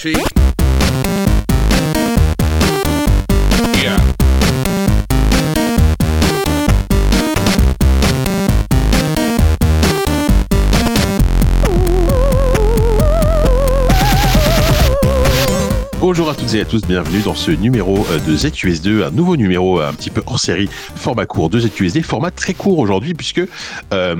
[0.00, 0.39] cheek.
[16.50, 19.92] Toutes et à tous, bienvenue dans ce numéro euh, de ZQS2, un nouveau numéro un
[19.92, 23.42] petit peu hors série, format court de ZQSD, format très court aujourd'hui puisque
[23.92, 24.16] euh,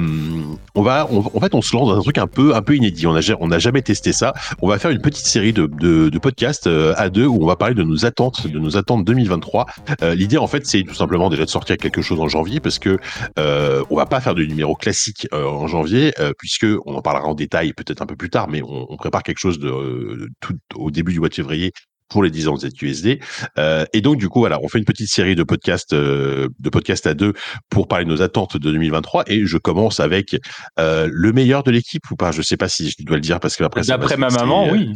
[0.76, 2.76] on va, on- en fait, on se lance dans un truc un peu, un peu
[2.76, 3.08] inédit.
[3.08, 4.32] On a, ja- on n'a jamais testé ça.
[4.62, 7.56] On va faire une petite série de, de, podcasts euh, à deux où on va
[7.56, 9.66] parler de nos attentes, de nos attentes 2023.
[10.02, 12.78] Euh, L'idée, en fait, c'est tout simplement déjà de sortir quelque chose en janvier parce
[12.78, 12.98] que
[13.40, 17.02] euh, on va pas faire de numéro classique euh, en janvier euh, puisque on en
[17.02, 20.28] parlera en détail peut-être un peu plus tard, mais on, prépare quelque chose de, euh,
[20.40, 21.72] tout au début du mois de février
[22.10, 23.20] pour les 10 ans de ZQSD.
[23.58, 26.68] Euh, et donc, du coup, voilà, on fait une petite série de podcasts, euh, de
[26.68, 27.32] podcasts à deux
[27.70, 29.24] pour parler de nos attentes de 2023.
[29.28, 30.36] Et je commence avec
[30.78, 32.32] euh, le meilleur de l'équipe ou pas?
[32.32, 34.94] Je sais pas si je dois le dire parce que après, D'après ma maman, oui.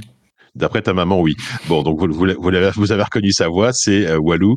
[0.54, 1.34] D'après ta maman, oui.
[1.66, 4.56] Bon, donc vous, vous, vous l'avez, vous avez reconnu sa voix, c'est Walou,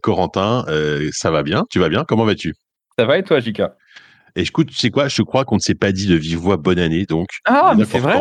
[0.00, 0.64] Corentin.
[1.12, 1.64] ça va bien?
[1.70, 2.04] Tu vas bien?
[2.06, 2.54] Comment vas-tu?
[2.96, 3.74] Ça va et toi, Jika
[4.36, 5.08] Et écoute, tu sais quoi?
[5.08, 7.84] Je crois qu'on ne s'est pas dit de vive voix bonne année, donc Ah, mais
[7.84, 8.16] c'est vrai.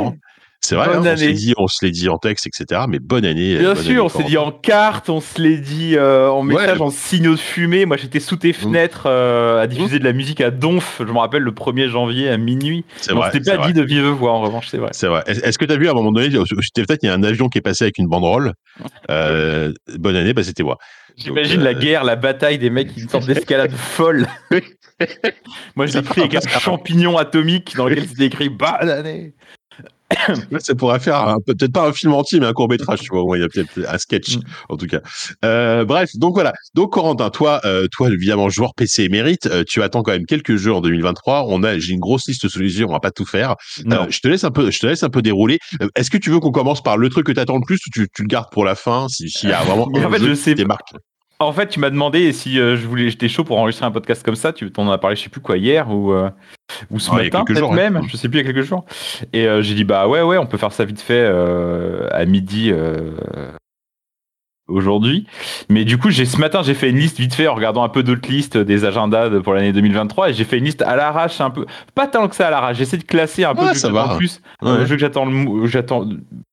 [0.65, 0.87] C'est vrai.
[0.87, 2.81] Hein, on se l'est dit, on se l'est dit en texte, etc.
[2.87, 3.57] Mais bonne année.
[3.57, 6.41] Bien bonne sûr, année, on s'est dit en carte, on se l'est dit euh, en
[6.41, 6.85] message, Ouais.
[6.85, 7.85] en signaux de fumée.
[7.85, 11.01] Moi, j'étais sous tes fenêtres euh, à diffuser de la musique à Donf.
[11.05, 12.85] Je me rappelle le 1er janvier à minuit.
[12.97, 13.31] C'est on vrai.
[13.31, 13.73] s'était c'est pas vrai.
[13.73, 14.89] dit de vive voix, en revanche, c'est vrai.
[14.93, 15.23] C'est vrai.
[15.27, 16.29] Est- Est-ce que tu as vu à un moment donné,
[16.61, 18.53] c'était peut-être il y a un avion qui est passé avec une banderole.
[19.11, 20.77] Euh, bonne année, bah c'était moi.
[21.17, 24.25] J'imagine la guerre, la bataille des mecs qui une sorte d'escalade folle.
[25.75, 29.33] Moi, j'ai écrit avec un champignon atomique dans lequel c'était écrit bonne année.
[30.59, 33.37] Ça pourrait faire peut-être pas un film entier, mais un court métrage, tu vois.
[33.37, 34.41] Il y a peut-être un sketch, Mm.
[34.69, 34.99] en tout cas.
[35.45, 36.53] Euh, bref, donc voilà.
[36.73, 40.55] Donc Corentin, toi, euh, toi évidemment joueur PC émérite, euh, tu attends quand même quelques
[40.55, 41.45] jeux en 2023.
[41.47, 43.55] On a, j'ai une grosse liste sous les yeux, on va pas tout faire.
[43.79, 45.59] Euh, je te laisse un peu, je te laisse un peu dérouler.
[45.81, 47.75] Euh, Est-ce que tu veux qu'on commence par le truc que tu attends le plus
[47.85, 50.19] ou tu, tu le gardes pour la fin si- s'il y a vraiment en fait,
[50.19, 50.55] jeu je sais
[51.39, 54.23] En fait, tu m'as demandé si euh, je voulais, j'étais chaud pour enregistrer un podcast
[54.23, 54.53] comme ça.
[54.53, 56.29] Tu t'en as parlé, je sais plus quoi hier ou euh,
[56.89, 57.75] ou ce Ah, matin peut-être jours, ouais.
[57.89, 58.01] même.
[58.07, 58.85] Je sais plus il y a quelques jours.
[59.33, 62.23] Et euh, j'ai dit bah ouais ouais, on peut faire ça vite fait euh, à
[62.25, 62.71] midi.
[64.69, 65.27] Aujourd'hui,
[65.67, 67.89] mais du coup, j'ai ce matin, j'ai fait une liste vite fait en regardant un
[67.89, 70.95] peu d'autres listes des agendas de- pour l'année 2023 et j'ai fait une liste à
[70.95, 72.77] l'arrache un peu, pas tant que ça à l'arrache.
[72.77, 74.15] J'essaie de classer un peu Ouais, ça va.
[74.15, 74.85] plus, Ouais.
[74.85, 76.07] jeux que j'attends le, mou- j'attends,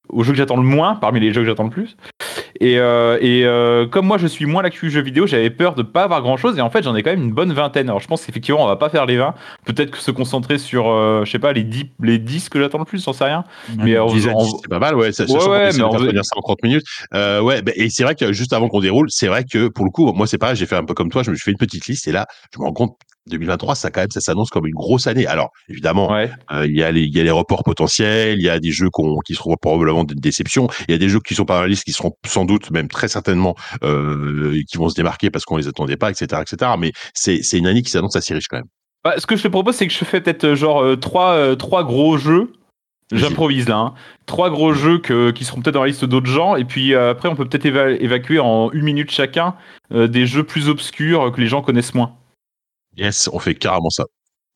[0.08, 1.96] aux jeux que j'attends le moins parmi les jeux que j'attends le plus.
[2.62, 5.82] Et, euh, et euh, comme moi je suis moins l'actu jeux vidéo, j'avais peur de
[5.82, 7.88] pas avoir grand chose et en fait j'en ai quand même une bonne vingtaine.
[7.88, 9.34] Alors je pense qu'effectivement on va pas faire les 20,
[9.64, 12.78] peut-être que se concentrer sur euh, je sais pas les 10 les 10 que j'attends
[12.78, 13.44] le plus, j'en sais rien.
[13.78, 15.10] Mais en- 10 à en- 10, c'est pas mal, ouais.
[15.12, 16.84] Ça, Ouais, ouais, mais faire vrai- tenir ça en 30 minutes.
[17.14, 19.86] Euh, ouais, bah, et c'est vrai que juste avant qu'on déroule, c'est vrai que pour
[19.86, 21.50] le coup, moi, c'est pareil, j'ai fait un peu comme toi, je me suis fait
[21.52, 22.96] une petite liste et là, je me rends compte,
[23.26, 25.26] 2023, ça quand même, ça s'annonce comme une grosse année.
[25.26, 26.30] Alors, évidemment, Ouais.
[26.52, 28.72] euh, il y a les, il y a les reports potentiels, il y a des
[28.72, 28.88] jeux
[29.24, 31.68] qui seront probablement des déceptions, il y a des jeux qui sont pas dans la
[31.68, 33.54] liste qui seront sans doute, même très certainement,
[33.84, 36.72] euh, qui vont se démarquer parce qu'on les attendait pas, etc., etc.
[36.78, 38.68] Mais c'est, une année qui s'annonce assez riche quand même.
[39.04, 41.56] Bah, ce que je te propose, c'est que je fais peut-être euh, genre euh, trois,
[41.56, 42.52] trois gros jeux.
[43.12, 43.76] J'improvise là.
[43.76, 43.94] hein.
[44.26, 46.54] Trois gros jeux que, qui seront peut-être dans la liste d'autres gens.
[46.54, 49.56] Et puis euh, après, on peut peut-être éva- évacuer en une minute chacun
[49.92, 52.12] euh, des jeux plus obscurs que les gens connaissent moins.
[53.00, 54.04] Yes, on fait carrément ça.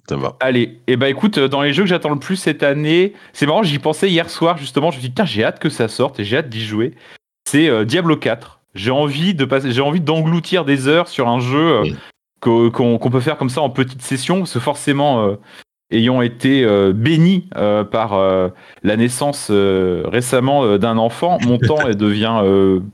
[0.08, 0.36] Ça va.
[0.40, 3.46] Allez, et bah écoute, euh, dans les jeux que j'attends le plus cette année, c'est
[3.46, 4.90] marrant, j'y pensais hier soir justement.
[4.90, 6.94] Je me suis dit, tiens, j'ai hâte que ça sorte et j'ai hâte d'y jouer.
[7.48, 8.60] C'est euh, Diablo 4.
[8.74, 12.70] J'ai envie de passer, j'ai envie d'engloutir des heures sur un jeu euh, Oui.
[12.72, 15.36] qu'on peut faire comme ça en petite session, parce que forcément, euh,
[15.92, 18.18] ayant été béni par
[18.82, 22.42] la naissance récemment d'un enfant, mon temps devient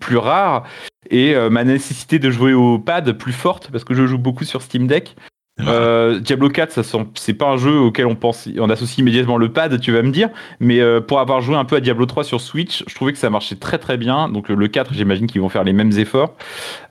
[0.01, 0.65] plus rare
[1.09, 4.61] et ma nécessité de jouer au pad plus forte, parce que je joue beaucoup sur
[4.61, 5.17] Steam Deck.
[5.69, 6.83] Euh, Diablo 4, ça
[7.15, 10.11] c'est pas un jeu auquel on pense, on associe immédiatement le pad, tu vas me
[10.11, 10.29] dire,
[10.61, 13.19] mais euh, pour avoir joué un peu à Diablo 3 sur Switch, je trouvais que
[13.19, 14.29] ça marchait très très bien.
[14.29, 16.35] Donc le 4, j'imagine qu'ils vont faire les mêmes efforts.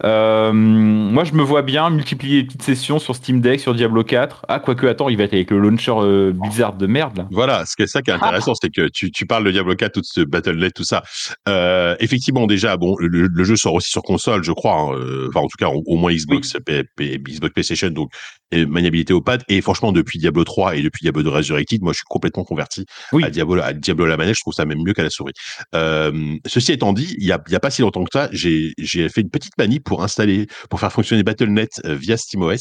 [0.04, 4.04] Euh, moi, je me vois bien multiplier les petites sessions sur Steam Deck sur Diablo
[4.04, 4.46] 4.
[4.48, 7.28] Ah, quoique, attends, il va être avec le launcher euh, Blizzard de merde là.
[7.32, 9.76] Voilà, ce qui est ça qui est intéressant, c'est que tu, tu parles de Diablo
[9.76, 11.04] 4, tout ce Battle.net, tout ça.
[11.48, 14.76] Euh, effectivement, déjà, bon, le, le jeu sort aussi sur console, je crois.
[14.76, 18.12] hein, Enfin, en tout cas, au, au moins Xbox, P- P- Xbox PlayStation, donc
[18.52, 19.44] et maniabilité au pad.
[19.50, 22.86] Et franchement, depuis Diablo 3 et depuis Diablo 2 Resurrected, moi, je suis complètement converti
[23.14, 23.24] Oui.
[23.24, 24.36] à Diablo, à Diablo la manette.
[24.36, 25.34] Je trouve ça même mieux qu'à la souris.
[25.76, 28.30] Euh, ceci étant dit, il y a, il y a pas si longtemps que ça,
[28.32, 28.74] j'ai
[29.10, 32.54] fait une petite manie pour installer, pour faire fonctionner Battle.net euh, via SteamOS.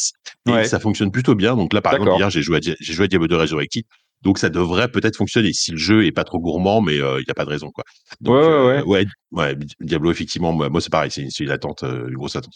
[0.46, 0.64] Et Ouais.
[0.64, 1.56] ça fonctionne plutôt bien.
[1.56, 3.84] Donc là, par exemple, hier, j'ai joué, à joué à Diablo 2 Resurrected.
[4.22, 7.30] Donc ça devrait peut-être fonctionner si le jeu est pas trop gourmand, mais il n'y
[7.30, 7.84] a pas de raison quoi.
[8.20, 8.82] Donc, Ouais, ouais, euh, ouais.
[8.82, 12.34] ouais, ouais, Diablo effectivement, moi, moi, c'est pareil, c'est une, une attente, euh, une grosse
[12.34, 12.54] attente.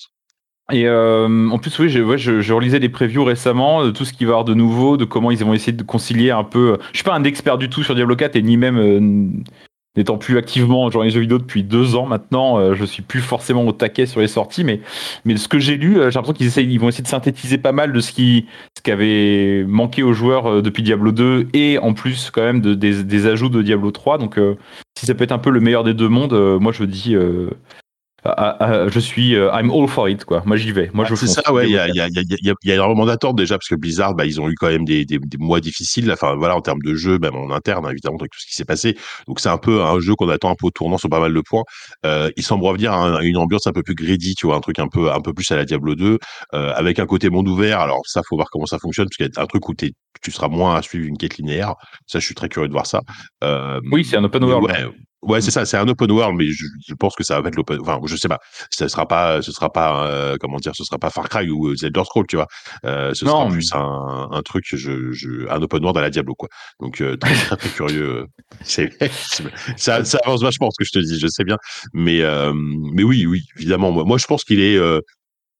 [0.72, 4.12] Et euh, en plus, oui, je, ouais, je, relisais des previews récemment de tout ce
[4.12, 6.78] qui va y avoir de nouveau, de comment ils vont essayer de concilier un peu.
[6.92, 9.42] Je suis pas un expert du tout sur Diablo 4 et ni même euh,
[9.96, 13.20] n'étant plus activement dans les jeux vidéo depuis deux ans maintenant, euh, je suis plus
[13.20, 14.80] forcément au taquet sur les sorties, mais,
[15.24, 17.72] mais ce que j'ai lu, euh, j'ai l'impression qu'ils ils vont essayer de synthétiser pas
[17.72, 18.46] mal de ce qui,
[18.76, 22.60] ce qui avait manqué aux joueurs euh, depuis Diablo 2 et en plus quand même
[22.60, 24.16] de, des, des ajouts de Diablo 3.
[24.18, 24.38] Donc
[24.98, 27.14] si ça peut être un peu le meilleur des deux mondes, moi je dis
[28.24, 30.42] ah, ah, je suis, euh, I'm all for it, quoi.
[30.46, 30.90] Moi, j'y vais.
[30.94, 31.68] Moi, je C'est ça, ouais.
[31.68, 34.14] Il y a, y, a, y, a, y a énormément d'attentes déjà, parce que Blizzard,
[34.14, 36.10] bah, ils ont eu quand même des, des, des mois difficiles.
[36.12, 38.64] Enfin, voilà, en termes de jeu, même en interne, évidemment, avec tout ce qui s'est
[38.64, 38.96] passé.
[39.26, 41.34] Donc, c'est un peu un jeu qu'on attend un peu au tournant sur pas mal
[41.34, 41.64] de points.
[42.06, 44.78] Euh, il semble revenir à une ambiance un peu plus greedy, tu vois, un truc
[44.78, 46.18] un peu, un peu plus à la Diablo 2,
[46.54, 47.80] euh, avec un côté monde ouvert.
[47.80, 50.30] Alors, ça, faut voir comment ça fonctionne, parce qu'il y a un truc où tu
[50.30, 51.74] seras moins à suivre une quête linéaire.
[52.06, 53.00] Ça, je suis très curieux de voir ça.
[53.42, 54.64] Euh, oui, c'est un open world.
[54.64, 54.86] Ouais,
[55.22, 57.54] Ouais, c'est ça, c'est un open world, mais je, je, pense que ça va être
[57.54, 57.78] l'open.
[57.80, 58.40] Enfin, je sais pas,
[58.70, 61.76] ce sera pas, ce sera pas, euh, comment dire, ce sera pas Far Cry ou
[61.76, 62.48] Zelda Scroll, tu vois.
[62.84, 66.10] Euh, ce non, sera plus un, un truc, je, je, un open world à la
[66.10, 66.48] Diablo, quoi.
[66.80, 68.26] Donc euh, très, très, très curieux.
[68.62, 68.90] C'est,
[69.76, 71.56] ça, ça avance vachement ce que je te dis, je sais bien,
[71.92, 75.00] mais euh, mais oui, oui, évidemment, moi, moi je pense qu'il est euh,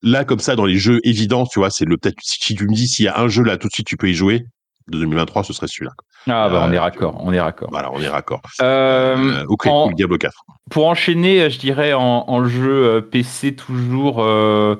[0.01, 1.69] là comme ça dans les jeux évidents, tu vois.
[1.69, 3.73] C'est le peut-être si tu me dis s'il y a un jeu là tout de
[3.73, 4.43] suite tu peux y jouer,
[4.87, 5.91] de 2023, ce serait celui-là.
[6.27, 7.69] Ah bah on est raccord, on est raccord.
[7.71, 8.41] Voilà, on est raccord.
[8.61, 10.33] Euh, ok, en, cool, Diablo 4.
[10.69, 14.75] Pour enchaîner, je dirais en, en jeu PC toujours euh,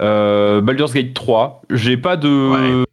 [0.00, 1.62] euh, Baldur's Gate 3.
[1.70, 2.84] J'ai pas de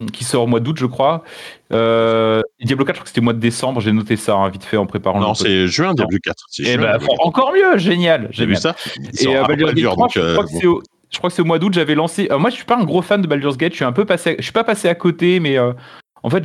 [0.00, 0.10] ouais.
[0.12, 1.24] qui sort au mois d'août, je crois.
[1.72, 3.80] Euh, Diablo 4, je crois que c'était au mois de décembre.
[3.80, 5.20] J'ai noté ça hein, vite fait en préparant.
[5.20, 6.44] Non, c'est juin Diablo 4.
[6.60, 8.28] Et eh bah, encore mieux, génial.
[8.30, 8.74] J'ai vu ça?
[9.20, 11.58] Et Baldur's Gate 3, je crois que c'est au je crois que c'est au mois
[11.58, 12.28] d'août, j'avais lancé.
[12.30, 13.72] Euh, moi, je suis pas un gros fan de Baldur's Gate.
[13.72, 14.36] Je suis un peu passé.
[14.38, 15.72] Je suis pas passé à côté, mais euh,
[16.22, 16.44] en fait,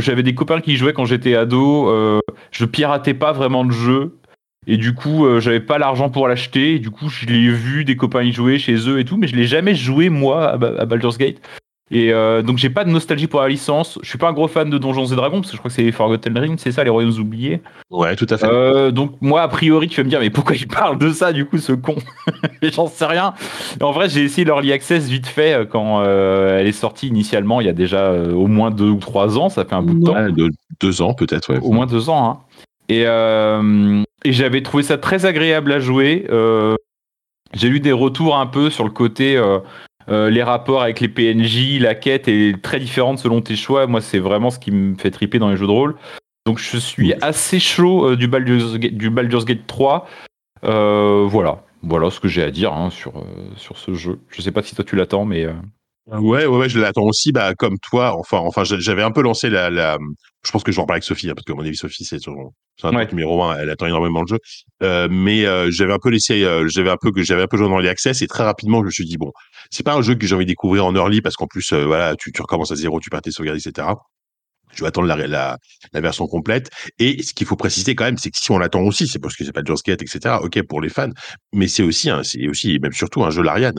[0.00, 1.88] j'avais des copains qui jouaient quand j'étais ado.
[1.88, 2.20] Euh,
[2.50, 4.18] je piratais pas vraiment de jeu.
[4.66, 6.78] Et du coup, j'avais pas l'argent pour l'acheter.
[6.78, 9.36] Du coup, je l'ai vu des copains y jouer chez eux et tout, mais je
[9.36, 11.38] l'ai jamais joué moi à Baldur's Gate.
[11.90, 13.98] Et euh, donc j'ai pas de nostalgie pour la licence.
[14.02, 15.74] Je suis pas un gros fan de Donjons et Dragons parce que je crois que
[15.74, 17.60] c'est Forgotten Realms, c'est ça, les royaumes oubliés.
[17.90, 18.46] Ouais, tout à fait.
[18.46, 21.34] Euh, donc moi a priori tu vas me dire mais pourquoi il parle de ça
[21.34, 21.96] du coup ce con?
[22.62, 23.34] Mais j'en sais rien.
[23.82, 27.60] En vrai j'ai essayé l'early access vite fait euh, quand euh, elle est sortie initialement
[27.60, 30.08] il y a déjà au moins deux ou trois ans, ça fait un bout de
[30.08, 30.32] ouais, temps.
[30.32, 30.50] De,
[30.80, 31.52] deux ans peut-être.
[31.52, 31.60] Ouais.
[31.60, 32.30] Au moins deux ans.
[32.30, 32.38] Hein.
[32.88, 36.26] Et, et j'avais trouvé ça très agréable à jouer.
[37.52, 39.38] j'ai eu des retours un peu sur le côté
[40.08, 43.86] euh, les rapports avec les PNJ, la quête est très différente selon tes choix.
[43.86, 45.96] Moi, c'est vraiment ce qui me fait triper dans les jeux de rôle.
[46.46, 50.06] Donc, je suis assez chaud euh, du, Baldur's Gate, du Baldur's Gate 3.
[50.64, 53.24] Euh, voilà, voilà ce que j'ai à dire hein, sur,
[53.56, 54.18] sur ce jeu.
[54.28, 55.46] Je sais pas si toi tu l'attends, mais.
[56.06, 58.14] Ouais, ouais, ouais, je l'attends aussi, bah, comme toi.
[58.18, 59.98] Enfin, enfin, j'avais un peu lancé la, la,
[60.44, 61.76] je pense que je vais en parler avec Sophie, hein, parce que à mon avis,
[61.76, 62.52] Sophie, c'est son,
[62.82, 63.06] un ouais.
[63.06, 64.38] numéro un, elle attend énormément le jeu.
[64.82, 67.56] Euh, mais euh, j'avais un peu laissé, euh, j'avais un peu que j'avais un peu
[67.56, 69.32] joué dans les access et très rapidement, je me suis dit bon,
[69.70, 72.16] c'est pas un jeu que j'ai envie de découvrir en early parce qu'en plus, voilà,
[72.16, 73.88] tu, tu recommences à zéro, tu perds tes sauvegardes, etc
[74.74, 75.58] je vais attendre la, la,
[75.92, 76.70] la, version complète.
[76.98, 79.36] Et ce qu'il faut préciser quand même, c'est que si on l'attend aussi, c'est parce
[79.36, 80.36] que c'est pas Just Gate, etc.
[80.42, 81.10] Ok pour les fans,
[81.52, 83.72] mais c'est aussi, hein, c'est aussi, même surtout un jeu Larian.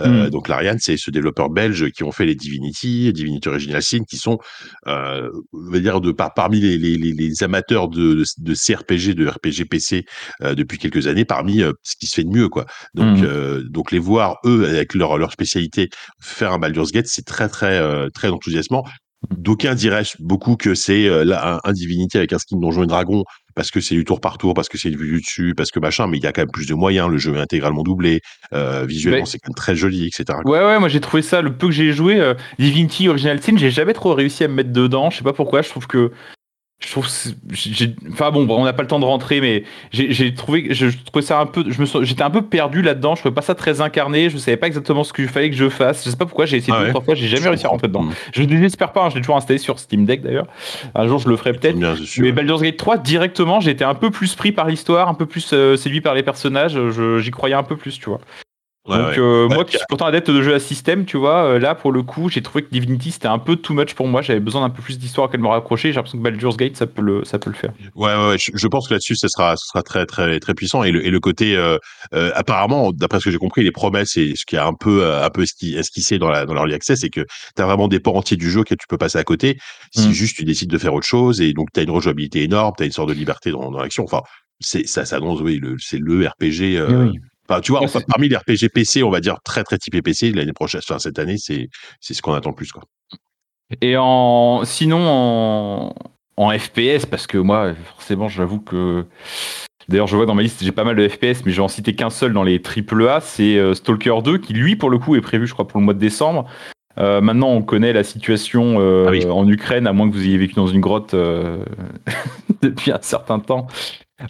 [0.00, 0.30] Euh, mm.
[0.30, 4.16] Donc Larian, c'est ce développeur belge qui ont fait les Divinity, Divinity Original Sin, qui
[4.16, 4.38] sont,
[4.86, 9.14] euh, on va dire, de par, parmi les, les, les, amateurs de, de, de, CRPG,
[9.14, 10.04] de RPG PC
[10.42, 12.66] euh, depuis quelques années, parmi ce qui se fait de mieux, quoi.
[12.94, 13.62] Donc, mm.
[13.68, 15.88] Donc les voir eux avec leur leur spécialité
[16.20, 18.84] faire un Baldur's Gate, c'est très très très enthousiasmant.
[19.30, 23.24] D'aucuns diraient beaucoup que c'est euh, un, un, Divinity avec un skin Donjon et Dragon
[23.54, 25.78] parce que c'est du tour par tour, parce que c'est du vue dessus, parce que
[25.78, 28.20] machin, mais il y a quand même plus de moyens, le jeu est intégralement doublé,
[28.52, 29.26] euh, visuellement mais...
[29.26, 30.38] c'est quand même très joli, etc.
[30.44, 33.56] Ouais, ouais, moi j'ai trouvé ça, le peu que j'ai joué, euh, Divinity Original Sin,
[33.56, 36.12] j'ai jamais trop réussi à me mettre dedans, je sais pas pourquoi, je trouve que
[36.84, 37.06] je trouve
[38.12, 41.40] enfin bon on n'a pas le temps de rentrer mais j'ai trouvé je trouvais ça
[41.40, 43.14] un peu je me j'étais un peu perdu là-dedans.
[43.14, 44.30] Je trouvais pas ça très incarné.
[44.30, 46.04] Je savais pas exactement ce qu'il fallait que je fasse.
[46.04, 46.90] Je sais pas pourquoi j'ai essayé ah deux ouais.
[46.90, 47.14] trois fois.
[47.14, 48.02] J'ai jamais réussi à rentrer dedans.
[48.02, 48.12] Mmh.
[48.32, 50.46] je ne désespère pas hein, je l'ai toujours installé sur Steam Deck d'ailleurs.
[50.94, 51.76] Un jour je le ferai peut-être.
[52.18, 55.52] mais Baldur's Gate 3 directement j'étais un peu plus pris par l'histoire un peu plus
[55.52, 56.78] euh, séduit par les personnages.
[57.18, 58.20] J'y croyais un peu plus tu vois
[58.88, 59.18] Ouais, Donc ouais.
[59.18, 61.92] Euh, moi qui suis pourtant adepte de jeux à système, tu vois, euh, là pour
[61.92, 64.22] le coup, j'ai trouvé que Divinity c'était un peu too much pour moi.
[64.22, 65.90] J'avais besoin d'un peu plus d'histoire qu'elle me raccrocher.
[65.90, 67.72] J'ai l'impression que Baldur's Gate ça peut le ça peut le faire.
[67.94, 70.82] Ouais ouais, je, je pense que là-dessus ce sera ce sera très très très puissant
[70.82, 71.78] et le, et le côté euh,
[72.12, 75.06] euh apparemment d'après ce que j'ai compris les promesses et ce qui a un peu
[75.06, 77.24] un peu esquissé dans la dans l'early access c'est que
[77.54, 79.58] tu as vraiment des pans entiers du jeu que tu peux passer à côté
[79.94, 80.12] si mm.
[80.12, 82.82] juste tu décides de faire autre chose et donc tu as une rejouabilité énorme, tu
[82.82, 84.02] as une sorte de liberté dans, dans l'action.
[84.02, 84.22] Enfin
[84.60, 87.20] c'est ça s'annonce oui le c'est le RPG euh, oui.
[87.48, 90.32] Enfin, tu vois, enfin, parmi les RPG PC, on va dire très très typé PC,
[90.32, 91.68] l'année prochaine, enfin cette année, c'est
[92.00, 92.82] ce qu'on attend le plus quoi.
[93.80, 95.94] Et en sinon en
[96.36, 99.06] en FPS parce que moi forcément j'avoue que
[99.88, 101.68] D'ailleurs, je vois dans ma liste, j'ai pas mal de FPS, mais je vais en
[101.68, 105.16] citer qu'un seul dans les AAA, c'est euh, Stalker 2, qui lui, pour le coup,
[105.16, 106.46] est prévu, je crois, pour le mois de décembre.
[106.98, 109.24] Euh, maintenant, on connaît la situation euh, Ah oui.
[109.26, 111.64] en Ukraine, à moins que vous ayez vécu dans une grotte euh,
[112.62, 113.66] depuis un certain temps.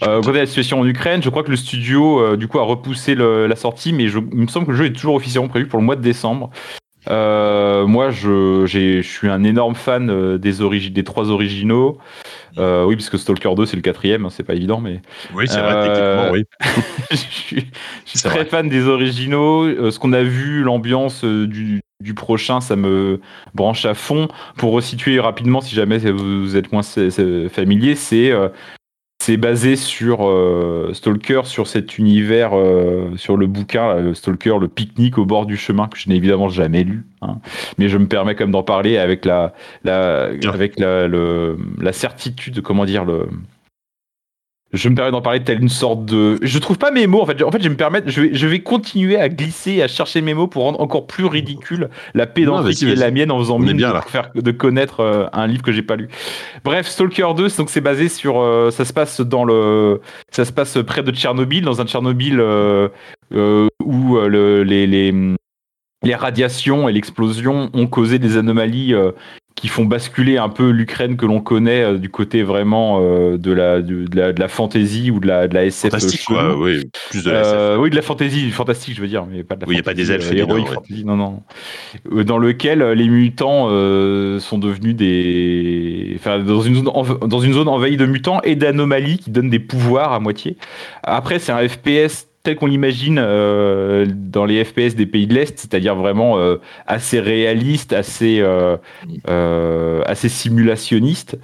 [0.02, 1.22] Euh, connaît la situation en Ukraine.
[1.22, 4.18] Je crois que le studio, euh, du coup, a repoussé le- la sortie, mais je,
[4.18, 6.50] il me semble que le jeu est toujours officiellement prévu pour le mois de décembre.
[7.10, 10.52] Euh, moi, je, j'ai- je suis un énorme fan euh, des,
[10.90, 11.98] des trois originaux.
[12.58, 15.00] Euh, oui, parce que Stalker 2, c'est le quatrième, hein, c'est pas évident, mais
[15.34, 16.44] Oui, c'est vrai, Euh, techniquement, oui.
[17.10, 17.66] je suis,
[18.04, 18.44] je suis très vrai.
[18.44, 19.64] fan des originaux.
[19.64, 23.20] Euh, ce qu'on a vu, l'ambiance euh, du, du prochain, ça me
[23.54, 24.28] branche à fond.
[24.56, 26.82] Pour resituer rapidement, si jamais vous êtes moins
[27.50, 28.48] familier, c'est euh,
[29.24, 34.56] c'est basé sur euh, Stalker, sur cet univers, euh, sur le bouquin là, le Stalker,
[34.60, 37.38] le pique-nique au bord du chemin que je n'ai évidemment jamais lu, hein.
[37.78, 41.92] mais je me permets quand même d'en parler avec la, la avec la, le- la
[41.92, 43.28] certitude, comment dire le
[44.72, 46.38] je me permets d'en parler telle une sorte de.
[46.42, 47.42] Je trouve pas mes mots en fait.
[47.42, 48.08] En fait, je vais me permettre.
[48.08, 51.06] Je vais, je vais continuer à glisser, et à chercher mes mots pour rendre encore
[51.06, 54.50] plus ridicule la pédanterie qui est la mienne en faisant mine bien, de faire de
[54.50, 56.08] connaître euh, un livre que j'ai pas lu.
[56.64, 58.40] Bref, Stalker 2, donc c'est basé sur.
[58.40, 60.00] euh, ça se passe dans le.
[60.30, 62.88] Ça se passe près de Tchernobyl, dans un Tchernobyl euh,
[63.84, 65.14] où le- les, les
[66.04, 69.12] les radiations et l'explosion ont causé des anomalies euh,
[69.54, 73.52] qui font basculer un peu l'Ukraine que l'on connaît euh, du côté vraiment euh, de,
[73.52, 76.38] la, de, de la de la fantasy ou de la de la SF Fantastique, chelou.
[76.38, 76.56] quoi.
[76.58, 77.52] Oui, plus de la SF.
[77.54, 79.76] Euh, oui, de la fantasy, du fantastique, je veux dire, mais pas de la Oui,
[79.76, 81.02] y a pas des elfes heroic ouais.
[81.04, 81.42] non, non.
[82.24, 83.68] Dans lequel les mutants
[84.40, 86.14] sont devenus des.
[86.16, 86.90] Enfin, dans une, zone
[87.26, 90.56] dans une zone envahie de mutants et d'anomalies qui donnent des pouvoirs à moitié.
[91.02, 95.58] Après, c'est un FPS tel qu'on l'imagine euh, dans les FPS des pays de l'Est,
[95.58, 96.56] c'est-à-dire vraiment euh,
[96.86, 98.76] assez réaliste, assez, euh,
[99.28, 101.38] euh, assez simulationniste.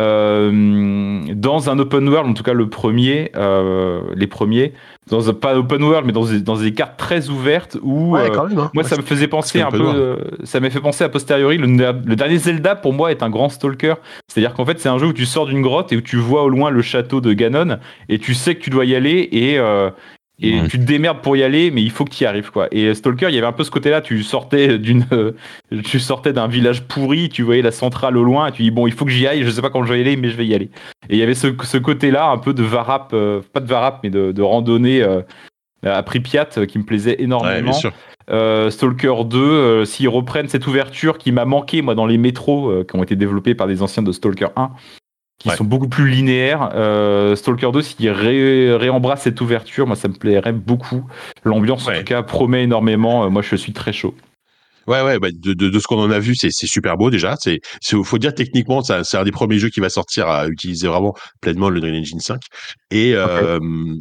[0.00, 4.72] Euh, dans un open world, en tout cas le premier, euh, les premiers,
[5.10, 8.30] dans un, pas open world, mais dans des, dans des cartes très ouvertes où Ouais,
[8.30, 8.58] euh, quand même.
[8.58, 8.70] hein.
[8.74, 11.58] moi Ouais, ça me faisait penser un un peu ça m'a fait penser a posteriori.
[11.58, 13.94] Le, le dernier Zelda pour moi est un grand stalker,
[14.28, 16.42] c'est-à-dire qu'en fait c'est un jeu où tu sors d'une grotte et où tu vois
[16.42, 19.58] au loin le château de Ganon et tu sais que tu dois y aller et
[19.58, 19.90] euh,
[20.42, 20.68] et Ouais.
[20.68, 22.68] tu te démerdes pour y aller, mais il faut que tu y arrives quoi.
[22.72, 24.00] Et Stalker, il y avait un peu ce côté-là.
[24.00, 25.32] Tu sortais d'une, euh,
[25.84, 28.86] tu sortais d'un village pourri, tu voyais la centrale au loin, et tu dis bon,
[28.86, 29.42] il faut que j'y aille.
[29.44, 30.70] Je sais pas quand je vais y aller, mais je vais y aller.
[31.08, 34.00] Et il y avait ce, ce côté-là, un peu de varap, euh, pas de varap,
[34.02, 35.22] mais de, de randonnée euh,
[35.84, 37.72] à Pripyat, euh, qui me plaisait Ouais, bien énormément.
[37.72, 37.92] sûr.
[38.30, 42.70] Euh, Stalker 2, euh, s'ils reprennent cette ouverture qui m'a manqué moi dans les métros
[42.70, 44.70] euh, qui ont été développés par des anciens de Stalker 1,
[45.42, 45.56] qui Ouais.
[45.56, 50.14] sont beaucoup plus linéaires, euh, Stalker 2, s'ils ré- réembrassent cette ouverture, moi ça me
[50.14, 51.02] plairait beaucoup.
[51.42, 53.24] L'ambiance en tout cas promet énormément.
[53.24, 54.14] Euh, moi je suis très chaud.
[54.86, 57.36] Ouais, ouais, bah, de, de, de ce qu'on en a vu, c'est super beau déjà.
[57.40, 60.88] C'est, c'est, faut dire techniquement, c'est un des premiers jeux qui va sortir à utiliser
[60.88, 62.40] vraiment pleinement le Unreal Engine 5.
[62.90, 63.58] Et euh,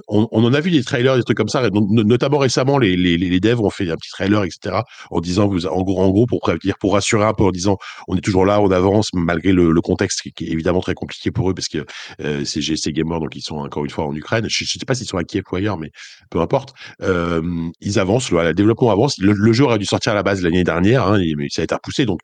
[0.08, 1.70] on, on en a vu des trailers, des trucs comme ça.
[1.70, 4.82] No- no- Notamment récemment, les, les, les devs ont fait un petit trailer, etc.
[5.12, 7.78] En disant, vous, en gros, en gros, pour prévenir, pour rassurer un peu, en disant,
[8.08, 10.94] on est toujours là, on avance malgré le, le contexte qui, qui est évidemment très
[10.94, 11.86] compliqué pour eux parce que
[12.22, 14.46] euh, c'est GSC Gamer, donc ils sont encore une fois en Ukraine.
[14.50, 15.92] Je, je sais pas s'ils sont à Kiev ou ailleurs, mais
[16.30, 16.74] peu importe.
[17.02, 17.42] Euh,
[17.82, 19.18] ils avancent, le, le développement avance.
[19.20, 21.62] Le, le jeu aurait dû sortir à la base l'année dernière, hein, et- mais ça
[21.62, 22.06] a été repoussé.
[22.06, 22.20] Donc,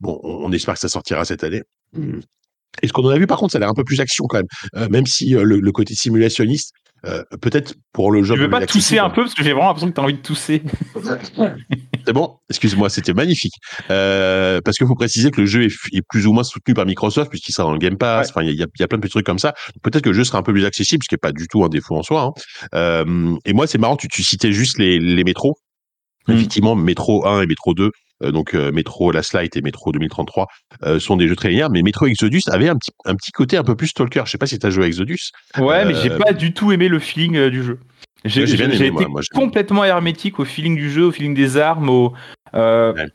[0.00, 1.62] bon, on, on espère que ça sortira cette année.
[2.82, 4.24] Et ce qu'on en a vu, par contre, ça a l'air un peu plus action
[4.26, 4.46] quand même.
[4.76, 6.72] Euh, même si euh, le, le côté simulationniste,
[7.04, 8.34] euh, peut-être pour le jeu.
[8.34, 9.00] Tu veux pas tousser accessible.
[9.00, 10.62] un peu parce que j'ai vraiment l'impression que t'as envie de tousser.
[12.06, 13.52] C'est bon, excuse-moi, c'était magnifique.
[13.90, 17.30] Euh, parce qu'il faut préciser que le jeu est, plus ou moins soutenu par Microsoft
[17.30, 18.26] puisqu'il sera dans le Game Pass.
[18.28, 18.30] Ouais.
[18.30, 19.52] Enfin, il y, a- il y a plein de petits trucs comme ça.
[19.82, 21.64] Peut-être que le jeu sera un peu plus accessible, ce qui est pas du tout
[21.64, 22.22] un défaut en soi.
[22.22, 22.32] hein.
[22.74, 25.56] Euh, et moi, c'est marrant, tu, tu citais juste les, les métros.
[26.28, 26.32] Mm.
[26.32, 27.90] Effectivement, Métro 1 et Métro 2,
[28.22, 30.46] euh, donc euh, Métro Last Light et Métro 2033
[30.84, 31.70] euh, sont des jeux très linéaires.
[31.70, 34.22] Mais Métro Exodus avait un petit, un petit côté un peu plus stalker.
[34.26, 35.30] Je sais pas si tu as joué à Exodus.
[35.58, 37.80] Ouais, mais j'ai pas du tout aimé le feeling du jeu.
[38.24, 41.88] J'ai Ouais, été moi, complètement hermétique au feeling du jeu, au feeling des armes.
[41.88, 42.12] Au,
[42.54, 43.06] Ouais.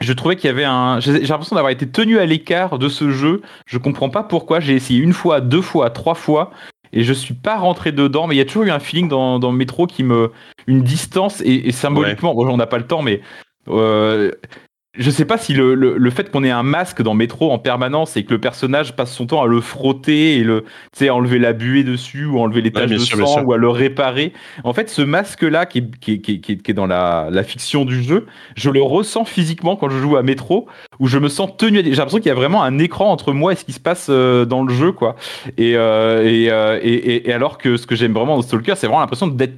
[0.00, 1.00] Je trouvais qu'il y avait un.
[1.00, 3.42] J'ai j'ai l'impression d'avoir été tenu à l'écart de ce jeu.
[3.66, 4.60] Je comprends pas pourquoi.
[4.60, 6.52] J'ai essayé une fois, deux fois, trois fois.
[6.92, 9.38] Et je suis pas rentré dedans, mais il y a toujours eu un feeling dans,
[9.38, 10.32] dans le métro qui me.
[10.66, 13.20] Une distance, et, et symboliquement, bon, on n'a pas le temps, mais.
[13.68, 14.30] euh,
[14.98, 17.58] je sais pas si le, le, le fait qu'on ait un masque dans métro en
[17.58, 21.10] permanence et que le personnage passe son temps à le frotter et le, tu sais,
[21.10, 24.32] enlever la buée dessus ou enlever les taches de sûr, sang ou à le réparer.
[24.64, 27.84] En fait, ce masque-là qui est, qui, est, qui, est, qui dans la, la fiction
[27.84, 28.26] du jeu,
[28.56, 30.66] je le ressens physiquement quand je joue à métro
[30.98, 31.78] où je me sens tenu.
[31.78, 33.80] à- J'ai l'impression qu'il y a vraiment un écran entre moi et ce qui se
[33.80, 35.14] passe euh, dans le jeu, quoi.
[35.56, 38.74] Et, euh, et, euh, et, et- et alors que ce que j'aime vraiment dans Stalker,
[38.76, 39.54] c'est vraiment l'impression d'être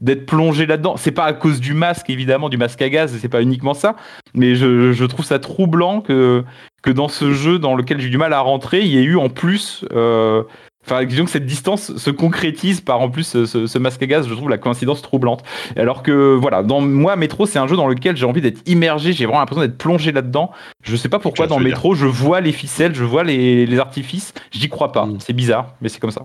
[0.00, 0.96] d'être plongé là-dedans.
[0.96, 3.96] C'est pas à cause du masque, évidemment, du masque à gaz, c'est pas uniquement ça,
[4.34, 6.44] mais je, trouve ça troublant que,
[6.86, 9.28] dans ce jeu dans lequel j'ai du mal à rentrer, il y ait eu en
[9.28, 10.42] plus, euh,
[10.90, 14.26] Enfin, disons que cette distance se concrétise par en plus ce, ce, masque à gaz,
[14.26, 15.42] je trouve la coïncidence troublante.
[15.76, 19.12] Alors que voilà, dans moi, Métro, c'est un jeu dans lequel j'ai envie d'être immergé,
[19.12, 20.50] j'ai vraiment l'impression d'être plongé là-dedans.
[20.82, 24.32] Je sais pas pourquoi dans Métro, je vois les ficelles, je vois les, les artifices,
[24.50, 25.04] j'y crois pas.
[25.04, 25.18] Mm.
[25.20, 26.22] C'est bizarre, mais c'est comme ça.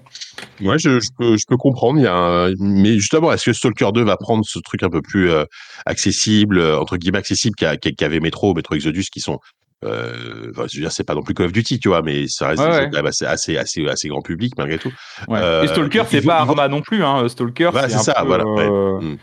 [0.61, 1.99] Ouais, je, je, peux, je peux comprendre.
[1.99, 5.01] Il y a Mais justement, est-ce que Stalker 2 va prendre ce truc un peu
[5.01, 5.43] plus euh,
[5.85, 9.39] accessible, entre guillemets accessible, qu'avait Métro, Métro Exodus, qui sont
[9.85, 12.25] euh, enfin, je veux dire, c'est pas non plus Call of Duty, tu vois, mais
[12.27, 14.91] ça reste assez, assez, assez, assez, grand public malgré tout.
[15.29, 17.27] Euh, et Stalker, c'est pas Arma non plus, hein.
[17.27, 18.43] Stalker, c'est ça, voilà.
[18.45, 19.17] Euh, hmm.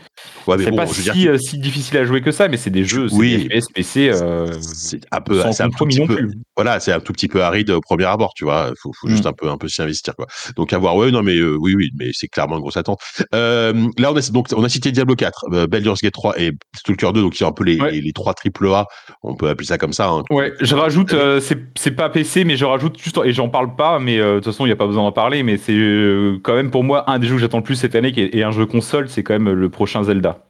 [0.57, 3.47] c'est pas si, si, difficile à jouer que ça, mais c'est des jeux, oui.
[3.49, 7.13] FPS, PC, euh, c'est un peu, c'est un tout petit peu, voilà, c'est un tout
[7.13, 8.71] petit peu aride au premier abord, tu vois.
[8.81, 9.29] Faut, faut juste hmm.
[9.29, 10.27] un peu, un peu s'y investir, quoi.
[10.55, 12.99] Donc à voir, ouais, non, mais oui, oui, mais c'est clairement une grosse attente.
[13.31, 17.21] là, on a donc, on a cité Diablo 4, Baldur's Gate 3 et Stalker 2,
[17.21, 18.85] donc qui sont un peu les, les, trois triple A,
[19.23, 20.09] on peut appeler ça comme ça.
[20.09, 20.23] Hein.
[20.51, 23.99] Ouais, je rajoute, euh, c'est pas PC, mais je rajoute juste, et j'en parle pas,
[23.99, 26.39] mais euh, de toute façon, il n'y a pas besoin d'en parler, mais c'est euh,
[26.43, 28.51] quand même pour moi un des jeux que j'attends le plus cette année, et un
[28.51, 30.47] jeu console, c'est quand même le prochain Zelda,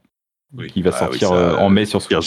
[0.70, 2.18] qui va ah sortir en mai sur Switch.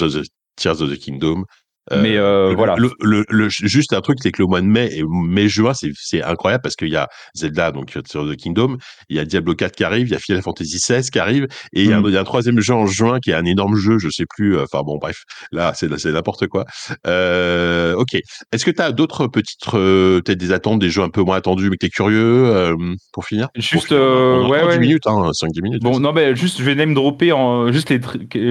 [0.56, 1.44] Tears of the Kingdom.
[1.92, 2.76] Euh, mais euh, voilà.
[2.76, 6.22] Le, le, le, juste un truc, c'est que le mois de mai et mai-juin, c'est
[6.22, 9.74] incroyable parce qu'il y a Zelda, donc sur The Kingdom, il y a Diablo 4
[9.76, 12.06] qui arrive, il y a Final Fantasy 16 qui arrive, et il, y a, mm.
[12.06, 14.24] il, y a, un troisième jeu en juin qui est un énorme jeu, je sais
[14.28, 14.58] plus.
[14.58, 16.64] Enfin bon, bref, là, c'est n'importe quoi.
[17.06, 18.14] Euh, ok.
[18.52, 21.36] Est-ce que tu as d'autres petites, euh, peut-être des attentes, des jeux un peu moins
[21.36, 22.76] attendus, mais que tu es curieux euh,
[23.12, 23.48] pour finir?
[23.56, 24.74] Juste, pour ouais, ouais.
[24.74, 25.82] 10 minutes, hein, 5-10 minutes.
[25.82, 28.00] Bon, non, mais juste, je vais name dropper en juste les.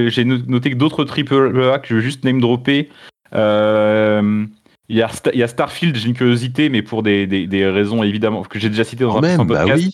[0.09, 2.89] J'ai noté que d'autres triple A que je vais juste name dropper.
[3.35, 4.45] Euh,
[4.89, 7.65] il y, a, il y, a, Starfield, j'ai une curiosité, mais pour des, des, des
[7.65, 9.67] raisons évidemment que j'ai déjà cité dans un même, podcast.
[9.67, 9.91] Bah oui.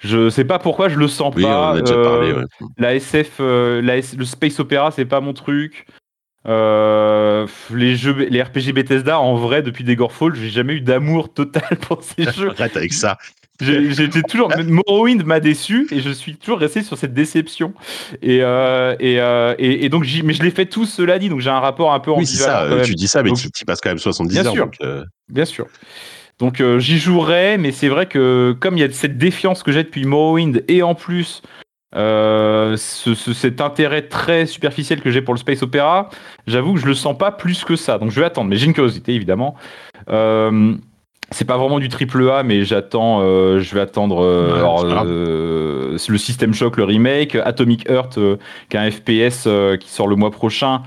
[0.00, 1.72] Je sais pas pourquoi je le sens oui, pas.
[1.72, 2.44] On a déjà parlé, ouais.
[2.76, 5.86] La SF, euh, la le space opéra, c'est pas mon truc.
[6.46, 11.76] Euh, les jeux, les RPG Bethesda, en vrai, depuis Daggerfall, j'ai jamais eu d'amour total
[11.80, 12.50] pour ces jeux.
[12.50, 13.18] Arrête avec ça.
[13.60, 14.50] J'étais toujours.
[14.66, 17.74] Morrowind m'a déçu et je suis toujours resté sur cette déception.
[18.22, 21.40] Et, euh, et, euh, et, et, donc, mais je l'ai fait tout cela dit, donc
[21.40, 22.68] j'ai un rapport un peu Oui, ça.
[22.84, 24.52] Tu dis ça, mais donc, tu, passes quand même 70 bien heures.
[24.52, 25.04] Sûr, donc, euh...
[25.28, 25.66] Bien sûr.
[26.38, 29.72] Donc euh, j'y jouerai, mais c'est vrai que comme il y a cette défiance que
[29.72, 31.40] j'ai depuis Morrowind et en plus
[31.94, 36.10] euh, ce, ce, cet intérêt très superficiel que j'ai pour le space opéra,
[36.46, 37.96] j'avoue que je le sens pas plus que ça.
[37.98, 39.54] Donc je vais attendre, mais j'ai une curiosité évidemment.
[40.10, 40.74] Euh,
[41.30, 44.84] c'est pas vraiment du triple A, mais j'attends, euh, je vais attendre euh, Ouais, alors,
[45.06, 48.18] euh, le System Shock, le remake, Atomic Heart,
[48.68, 49.48] qui est un FPS
[49.80, 50.82] qui sort le mois prochain.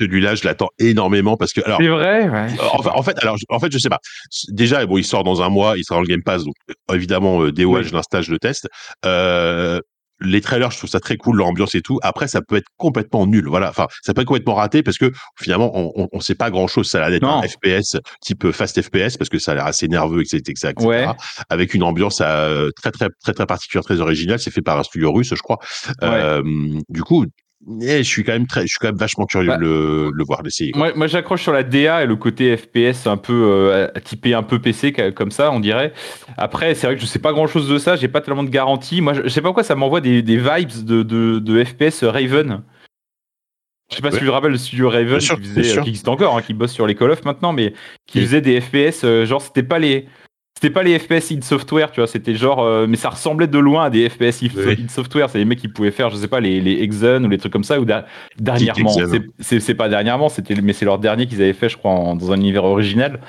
[0.00, 1.78] Celui-là, je l'attends énormément parce que alors.
[1.80, 2.46] C'est vrai, ouais.
[2.60, 4.00] En, en fait, alors, je- en fait, je sais pas.
[4.48, 6.54] Déjà, bon, il sort dans un mois, il sera dans le Game Pass, donc
[6.92, 7.84] évidemment, euh, One, Oui.
[7.84, 8.68] je l'installe, je le teste.
[9.06, 9.78] Euh,
[10.20, 11.98] les trailers, je trouve ça très cool, l'ambiance et tout.
[12.02, 13.46] Après, ça peut être complètement nul.
[13.48, 13.70] Voilà.
[13.70, 16.66] Enfin, ça peut être complètement raté parce que finalement, on, on, on sait pas grand
[16.66, 16.88] chose.
[16.88, 19.88] Ça a l'air d'être un FPS type fast FPS parce que ça a l'air assez
[19.88, 21.06] nerveux, etc., etc., etc., Ouais.
[21.48, 24.38] avec une ambiance euh, très, très, très, très particulière, très originale.
[24.38, 25.58] C'est fait par un studio russe, je crois.
[26.02, 26.42] Euh,
[26.88, 27.26] du coup,
[27.80, 30.24] je suis quand même très, je suis quand même vachement curieux Bah, de le, le
[30.24, 30.72] voir, d'essayer.
[30.72, 30.78] quoi.
[30.80, 34.42] Moi, moi j'accroche sur la DA et le côté FPS un peu euh, typé un
[34.42, 35.92] peu PC comme ça, on dirait.
[36.36, 38.50] Après, c'est vrai que je sais pas grand chose de ça, j'ai pas tellement de
[38.50, 39.00] garantie.
[39.00, 42.04] Moi, je, je sais pas pourquoi ça m'envoie des, des vibes de, de, de FPS
[42.04, 42.62] Raven.
[43.90, 44.14] Je sais pas Ouais.
[44.14, 46.54] si tu te rappelles le studio Raven Bien sûr, qui, faisait, existe encore, hein, qui
[46.54, 47.74] bosse sur les Call of maintenant, mais
[48.06, 48.24] qui Oui.
[48.24, 50.06] faisait des FPS, euh, genre c'était pas les.
[50.56, 53.58] C'était pas les FPS id Software, tu vois, c'était genre, euh, mais ça ressemblait de
[53.58, 54.74] loin à des FPS id Oui.
[54.78, 55.28] id Software.
[55.28, 57.52] C'est les mecs qui pouvaient faire, je sais pas, les, les Exxon ou les trucs
[57.52, 58.06] comme ça, ou da-
[58.38, 58.88] dernièrement.
[59.40, 62.30] C'est- pas dernièrement, c'était, mais c'est leur dernier qu'ils avaient fait, je crois, en- dans
[62.32, 63.20] un univers original,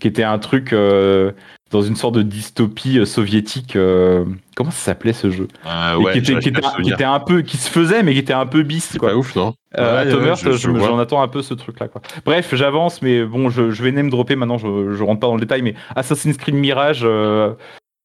[0.00, 1.32] qui était un truc euh,
[1.70, 3.76] dans une sorte de dystopie euh, soviétique.
[3.76, 4.24] euh,
[4.56, 5.46] comment ça s'appelait ce jeu?
[5.64, 6.94] Ah Et ouais, qui, était, qui, était, un- qui souvenir.
[6.94, 9.10] était un peu, qui se faisait, mais qui était un peu bis, quoi.
[9.10, 9.54] pas ouf, non?
[9.78, 10.88] Euh, Ouais, je- je vois.
[10.88, 11.88] j'en attends un peu ce truc-là.
[11.88, 12.02] Quoi.
[12.24, 14.58] Bref, j'avance, mais bon, je, je vais name dropper maintenant.
[14.58, 17.52] Je, je rentre pas dans le détail, mais Assassin's Creed Mirage, euh,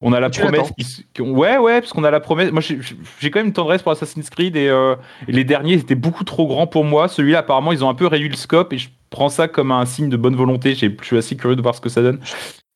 [0.01, 0.71] on a la Tu promesse.
[1.15, 2.51] qui ouais, ouais, parce qu'on a la promesse.
[2.51, 4.95] Moi, j'ai quand même une tendresse pour Assassin's Creed et, euh,
[5.27, 7.07] et les derniers étaient beaucoup trop grands pour moi.
[7.07, 9.85] Celui-là, apparemment, ils ont un peu réduit le scope et je prends ça comme un
[9.85, 10.75] signe de bonne volonté.
[10.75, 12.19] Je suis assez curieux de voir ce que ça donne.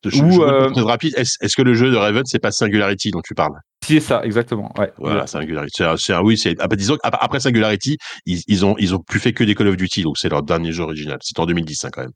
[0.04, 1.14] Ou, euh, rapide.
[1.16, 3.52] Est-ce que le jeu de Raven, c'est pas Singularity dont tu parles?
[3.84, 4.72] Si, c'est ça, exactement.
[4.78, 4.90] Ouais.
[4.98, 5.72] Voilà, Singularity.
[5.76, 6.56] C'est c'est oui, c'est.
[6.58, 9.54] ah bah, disons qu'ap- après Singularity, ils, ils ont ils ont plus fait que des
[9.54, 11.18] Call of Duty, donc c'est leur dernier jeu original.
[11.22, 12.12] C'était en 2010 hein, quand même.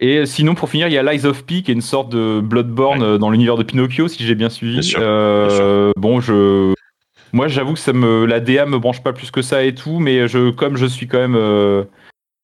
[0.00, 2.40] Et sinon, pour finir, il y a Lies of P, qui est une sorte de
[2.40, 3.06] Bloodborne Ouais.
[3.08, 4.74] euh, dans l'univers de Pinocchio, si j'ai bien suivi.
[4.74, 6.72] Bien sûr, Euh, Bon, je.
[7.32, 9.98] Moi, j'avoue que ça me, la DA me branche pas plus que ça et tout,
[9.98, 11.82] mais je, comme je suis quand même euh,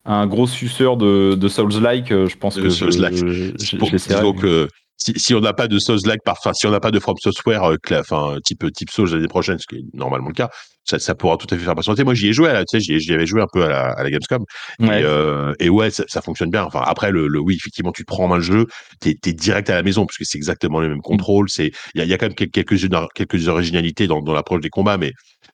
[0.04, 3.96] un gros suceur de, de Souls-like, euh, je pense De que je, je, Pour- je
[3.96, 6.98] disons que si, si on n'a pas de Souls-like, enfin, si on n'a pas de
[7.00, 10.34] From Software, euh, cla- enfin, type type Souls l'année prochaine, ce qui est normalement le
[10.34, 10.50] cas,
[10.84, 12.04] ça, ça pourra tout à fait faire patienter.
[12.04, 13.90] Moi, j'y ai joué, tu sais, j'y ai- j'y avais joué un peu à la,
[13.92, 14.44] à la Gamescom.
[14.80, 15.00] Ouais.
[15.00, 16.64] Et, euh, et ouais, ça, ça fonctionne bien.
[16.64, 18.66] Enfin, après, le, le oui, effectivement, tu te prends en main le jeu,
[19.00, 21.48] t'es es direct à la maison parce que c'est exactement les mêmes contrôles.
[21.48, 22.76] C'est, il y a, il y a quand même quel- quelques,
[23.14, 25.12] quelques originalités dans, dans l'approche des combats, mais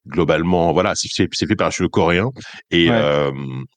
[0.08, 2.28] globalement, voilà, c'est fait, par un studio coréen.
[2.70, 2.96] Et Ouais.
[2.98, 3.30] euh,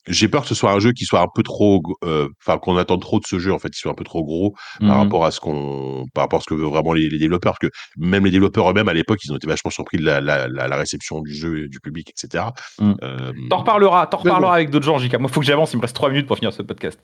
[0.08, 2.78] j'ai peur que ce soit un jeu qui soit un peu trop, euh, enfin, qu'on
[2.78, 5.04] attende trop de ce jeu, en fait, qu'il soit un peu trop gros par Mhm.
[5.04, 7.54] rapport à ce qu'on, par rapport à ce que veulent vraiment les, les développeurs.
[7.60, 10.22] Parce que même les développeurs eux-mêmes, à l'époque, ils ont été vachement surpris de la,
[10.22, 12.46] la, la, la réception du jeu, du public, etc.
[12.80, 12.94] Mm.
[13.04, 14.30] Euh, T'en reparleras, t'en Mais bon.
[14.36, 15.20] reparleras avec d'autres gens, JK.
[15.20, 17.00] Moi, faut que j'avance, il me reste 3 minutes pour finir ce podcast.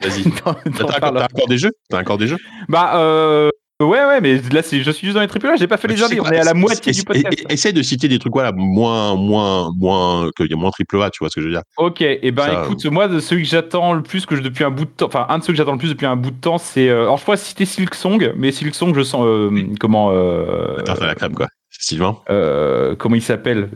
[0.00, 0.24] Vas-y.
[0.76, 1.72] T'as encore des jeux?
[1.90, 2.38] T'as encore des jeux?
[2.68, 5.76] Bah, euh, ouais, ouais, mais là, je suis juste dans les triple A, j'ai pas
[5.76, 7.44] fait les Tu sais indés, on est à la moitié du podcast.
[7.48, 11.10] Essaye de citer des trucs voilà, moins, moins, moins, qu'il y a moins triple A,
[11.10, 13.42] tu vois ce que je veux dire Ok, et ben Ça, écoute, moi, de celui
[13.42, 15.52] que j'attends le plus, que je depuis un bout de temps, enfin, un de ceux
[15.52, 16.88] que j'attends le plus depuis un bout de temps, c'est.
[16.88, 19.22] euh, alors, je pourrais citer Silk Song, mais Silk Song, je sens.
[19.24, 20.10] euh, comment.
[20.12, 21.48] Euh, T'as fait la crème, quoi.
[21.80, 23.68] Sylvain euh, comment il s'appelle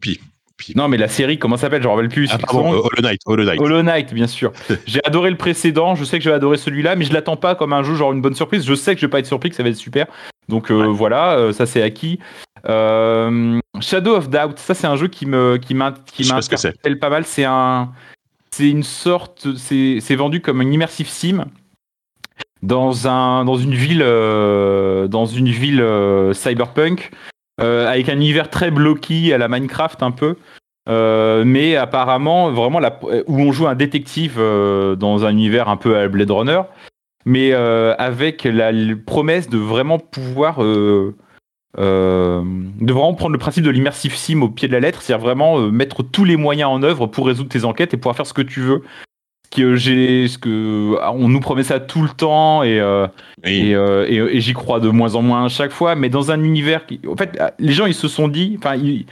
[0.00, 0.20] puis.
[0.76, 2.28] Non, mais la série, comment ça s'appelle Je me rappelle plus.
[2.32, 2.74] Ah, pardon, Song.
[2.74, 3.60] euh, Hollow Knight, Hollow Knight.
[3.60, 4.52] Hollow Knight, bien sûr.
[4.86, 7.54] J'ai adoré le précédent, je sais que je vais adorer celui-là, mais je l'attends pas
[7.54, 8.64] comme un jeu, genre une bonne surprise.
[8.64, 10.06] Je sais que je vais pas être surpris, que ça va être super.
[10.48, 12.18] Donc euh, voilà, euh, ça c'est acquis.
[12.66, 15.94] Euh, Shadow of Doubt, ça c'est un jeu qui me qui pas
[16.40, 16.68] ce que c'est.
[16.68, 17.24] m'interpelle pas mal.
[17.24, 17.92] C'est un,
[18.50, 21.46] c'est une sorte, c'est vendu comme une immersive sim
[22.62, 25.84] dans un dans une ville dans une ville
[26.32, 27.10] cyberpunk
[27.58, 30.36] avec un univers très bloqué à la Minecraft un peu.
[30.88, 35.76] Euh, mais apparemment, vraiment, la, où on joue un détective euh, dans un univers un
[35.76, 36.60] peu à Blade Runner,
[37.24, 38.70] mais euh, avec la,
[39.06, 40.62] promesse de vraiment pouvoir.
[40.62, 41.16] euh,
[41.76, 45.24] euh, de vraiment prendre le principe de l'immersive sim au pied de la lettre, c'est-à-dire
[45.24, 48.26] vraiment euh, mettre tous les moyens en œuvre pour résoudre tes enquêtes et pouvoir faire
[48.26, 48.82] ce que tu veux.
[49.54, 53.06] Que j'ai, ce que ah, on nous promet ça tout le temps et euh,
[53.44, 53.68] Oui.
[53.70, 56.30] et, euh, et- et j'y crois de moins en moins à chaque fois, mais dans
[56.32, 57.00] un univers qui.
[57.08, 58.56] En fait, les gens, ils se sont dit.
[58.58, 59.06] Enfin, ils.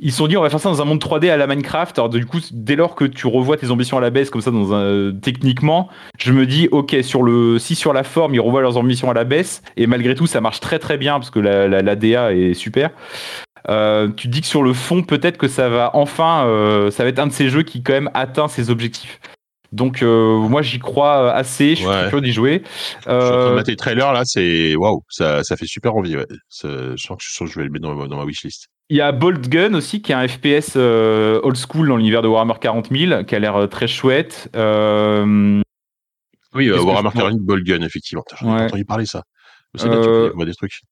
[0.00, 1.96] Ils se sont dit, on va faire ça dans un monde 3D à la Minecraft.
[2.00, 4.50] Alors, du coup, dès lors que tu revois tes ambitions à la baisse, comme ça,
[4.50, 5.88] dans un, techniquement,
[6.18, 9.14] je me dis, ok, sur le, si sur la forme, ils revoient leurs ambitions à
[9.14, 11.94] la baisse, et malgré tout, ça marche très très bien, parce que la, la, la
[11.94, 12.90] DA est super.
[13.70, 17.10] Euh, tu dis que sur le fond, peut-être que ça va enfin, euh, ça va
[17.10, 19.20] être un de ces jeux qui, quand même, atteint ses objectifs.
[19.74, 22.06] Donc, euh, moi, j'y crois assez, je suis Ouais.
[22.08, 22.62] curieux d'y jouer.
[22.64, 25.66] Je suis en train de Euh, mater le trailer là, c'est waouh, ça, ça fait
[25.66, 26.16] super envie.
[26.16, 26.26] Ouais.
[26.62, 28.68] Je sens que je, sens que je vais le mettre dans, ma- dans ma wishlist.
[28.90, 32.22] Il y a Bolt Gun aussi, qui est un FPS euh, old school dans l'univers
[32.22, 34.48] de Warhammer 40 000, qui a l'air euh, très chouette.
[34.54, 35.60] Euh,
[36.54, 38.22] Oui, euh, Warhammer je- 40 Ball Gun, effectivement.
[38.40, 38.64] J'en ai Ouais.
[38.66, 39.22] entendu parler ça.
[39.74, 40.82] C'est bien, tu Euh, vois des trucs.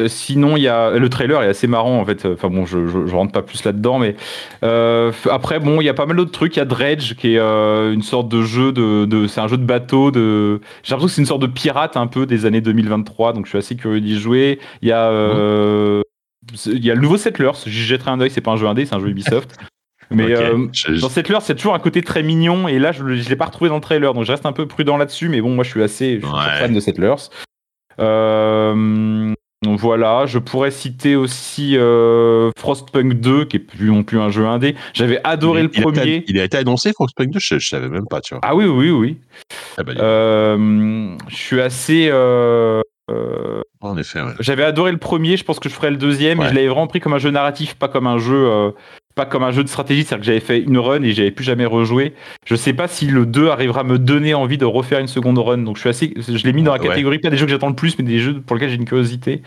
[0.00, 2.26] Euh, sinon, il y a le trailer est assez marrant en fait.
[2.26, 4.16] Enfin bon, je, je, je rentre pas plus là-dedans, mais
[4.64, 6.56] euh, après bon, il y a pas mal d'autres trucs.
[6.56, 9.48] Il y a Dredge qui est euh, une sorte de jeu de, de c'est un
[9.48, 10.10] jeu de bateau.
[10.10, 13.46] De j'ai l'impression que c'est une sorte de pirate un peu des années 2023, donc
[13.46, 14.58] je suis assez curieux d'y jouer.
[14.82, 16.02] Il y a euh,
[16.66, 17.52] il y a le nouveau Settlers.
[17.66, 18.30] J'y jetterai un œil.
[18.30, 19.56] C'est pas un jeu indé, c'est un jeu Ubisoft.
[20.12, 23.04] Mais euh, Je- Dans cette leurre, c'est toujours un côté très mignon, et là, je
[23.04, 25.40] ne l'ai pas retrouvé dans le trailer, donc je reste un peu prudent là-dessus, mais
[25.40, 26.58] bon, moi, je suis assez je suis Ouais.
[26.58, 27.20] fan de cette leurre.
[28.00, 29.32] Euh,
[29.66, 34.46] voilà, je pourrais citer aussi euh, Frostpunk 2, qui est plus non plus un jeu
[34.46, 34.74] indé.
[34.94, 36.24] J'avais adoré il, le il a été- premier.
[36.28, 38.40] il a été annoncé Frostpunk 2, je, je savais même pas, tu vois.
[38.42, 39.18] Ah oui, oui, oui.
[39.76, 42.08] Ah bah, Euh, je suis assez.
[42.10, 42.80] euh,
[43.82, 44.32] en effet, ouais.
[44.40, 46.46] J'avais adoré le premier, je pense que je ferai le deuxième, Ouais.
[46.46, 48.72] et je l'avais vraiment pris comme un jeu narratif, pas comme un jeu,
[49.14, 51.44] pas comme un jeu de stratégie, c'est-à-dire que j'avais fait une run et j'avais plus
[51.44, 52.14] jamais rejoué.
[52.46, 55.38] Je sais pas si le 2 arrivera à me donner envie de refaire une seconde
[55.38, 56.88] run, donc je suis assez, je l'ai mis dans la Ouais.
[56.88, 58.84] catégorie pas des jeux que j'attends le plus, mais des jeux pour lesquels j'ai une
[58.84, 59.42] curiosité.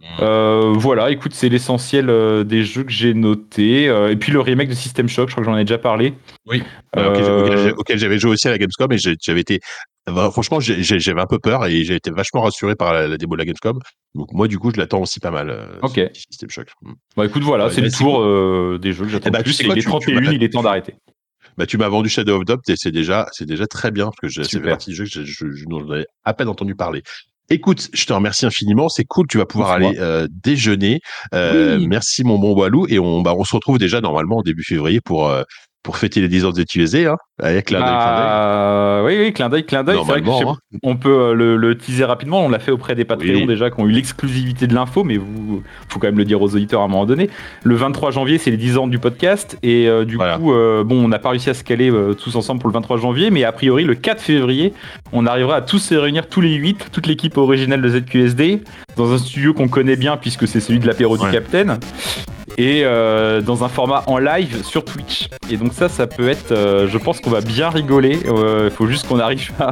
[0.00, 0.04] Mm.
[0.20, 4.40] Euh, voilà, écoute, c'est l'essentiel euh, des jeux que j'ai notés, Euh, et puis le
[4.40, 6.14] remake de System Shock, je crois que j'en ai déjà parlé.
[6.46, 6.62] Oui.
[6.96, 9.60] Euh, auquel, j'avais joué aussi à la Gamescom et j'ai- j'avais été
[10.10, 13.34] bah, franchement j'avais un peu peur et j'ai été vachement rassuré par la, la démo
[13.34, 13.78] de la Gamescom
[14.14, 16.00] donc moi du coup je l'attends aussi pas mal euh, Ok.
[16.14, 16.92] System Shock Mm.
[17.16, 18.26] Bah écoute, voilà, Ouais, c'est le c'est tour cool.
[18.26, 19.90] euh, des jeux que j'attends Eh bah, tu plus, sais et quoi, les tu- tu
[19.90, 20.94] 31, m'as- il est temps d'arrêter.
[21.58, 24.34] bah tu m'as vendu Shadow of Doubt et c'est déjà c'est déjà très bien parce
[24.34, 24.70] que Super.
[24.70, 27.02] partie du jeu que je- je- je- à peine entendu parler
[27.52, 28.88] Écoute, je te remercie infiniment.
[28.88, 29.26] C'est cool.
[29.26, 31.00] Tu vas pouvoir aller euh, déjeuner.
[31.34, 31.88] Euh, Oui.
[31.88, 32.86] Merci mon bon Walou.
[32.88, 35.42] Et on, bah, on se retrouve déjà normalement au début février pour euh,
[35.82, 39.64] pour fêter les 10 ans de ZQSD, hein, avec l'un Bah, oui, oui, clin d'œil,
[39.64, 39.98] clin d'œil.
[40.04, 40.56] C'est vrai que hein.
[40.82, 42.44] on peut euh, le, le teaser rapidement.
[42.44, 43.46] On l'a fait auprès des Patreons Oui.
[43.46, 46.54] déjà qui ont eu l'exclusivité de l'info, mais vous, faut quand même le dire aux
[46.54, 47.30] auditeurs à un moment donné.
[47.64, 50.36] Le 23 janvier, c'est les 10 ans du podcast, et euh, du Voilà.
[50.38, 52.74] coup, euh, bon, on n'a pas réussi à se caler euh, tous ensemble pour le
[52.74, 54.74] 23 janvier, mais a priori, le 4 février,
[55.12, 58.62] on arrivera à tous se réunir tous les 8, toute l'équipe originale de ZQSD,
[58.96, 61.26] dans un studio qu'on connaît bien puisque c'est celui de l'apéro Ouais.
[61.26, 61.78] du Capitaine.
[62.58, 65.28] Et euh, dans un format en live sur Twitch.
[65.50, 68.18] Et donc ça, ça peut être, euh, je pense qu'on va bien rigoler.
[68.24, 69.70] Il faut juste qu'on arrive à,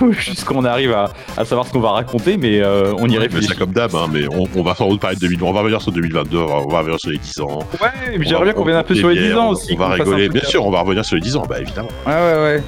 [0.10, 3.18] juste qu'on arrive à, à savoir ce qu'on va raconter, mais euh, on y Mais
[3.18, 3.48] réfléchit.
[3.48, 5.42] c'est comme d'hab, hein, mais on, on va sans doute parler de 2000.
[5.42, 7.58] On va revenir sur 2022, on va, revenir sur les 10 ans.
[7.82, 7.88] Ouais,
[8.18, 9.52] mais j'aimerais bien qu'on on revienne un peu sur les les 10 bières, ans on-
[9.52, 9.72] aussi.
[9.74, 11.88] On va rigoler, bien sûr, on va revenir sur les 10 ans, bah évidemment.
[12.06, 12.62] Ouais, ouais, ouais.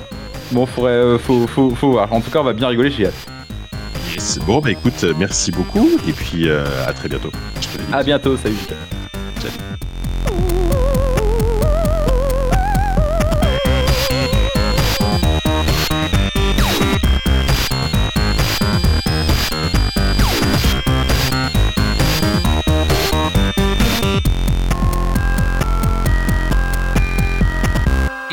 [0.52, 2.12] Bon, faudrait, euh, faut, faut, faut voir.
[2.12, 3.26] En tout cas, on va bien rigoler, j'ai hâte.
[4.46, 7.30] Bon, bah écoute, euh, merci beaucoup, et puis euh, à très bientôt.
[7.60, 7.94] Je te.
[7.94, 8.56] À bientôt, salut.
[9.46, 9.52] You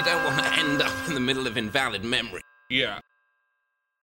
[0.04, 2.42] don't want to end up in the middle of invalid memory.
[2.70, 3.00] Yeah.